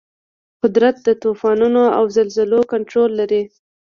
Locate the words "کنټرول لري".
2.73-3.43